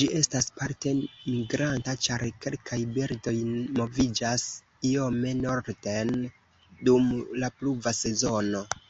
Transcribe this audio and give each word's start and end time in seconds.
Ĝi 0.00 0.06
estas 0.18 0.46
parte 0.60 0.92
migranta, 1.00 1.94
ĉar 2.06 2.24
kelkaj 2.46 2.80
birdoj 2.94 3.36
moviĝas 3.52 4.48
iome 4.94 5.38
norden 5.46 6.16
dum 6.90 7.16
la 7.44 7.56
pluva 7.62 8.00
sezono. 8.06 8.70